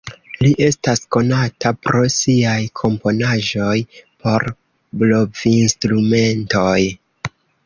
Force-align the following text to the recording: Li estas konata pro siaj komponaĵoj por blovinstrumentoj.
Li 0.43 0.47
estas 0.67 1.01
konata 1.15 1.71
pro 1.87 2.01
siaj 2.13 2.55
komponaĵoj 2.81 3.77
por 4.25 4.49
blovinstrumentoj. 5.03 6.79